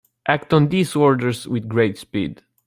Act 0.27 0.51
on 0.51 0.69
these 0.69 0.95
orders 0.95 1.47
with 1.47 1.67
great 1.67 1.95
speed. 1.95 2.41